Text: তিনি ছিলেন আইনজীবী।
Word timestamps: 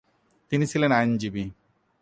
তিনি 0.51 0.65
ছিলেন 0.67 0.91
আইনজীবী। 0.91 1.43